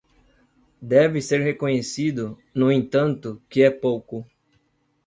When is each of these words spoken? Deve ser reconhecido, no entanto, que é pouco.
Deve 0.81 1.21
ser 1.21 1.41
reconhecido, 1.43 2.35
no 2.55 2.71
entanto, 2.71 3.39
que 3.47 3.61
é 3.61 3.69
pouco. 3.69 4.25